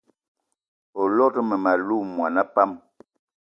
O 1.01 1.03
lot 1.17 1.35
mmem- 1.47 1.69
alou 1.71 2.01
mona 2.15 2.43
pam? 2.53 2.71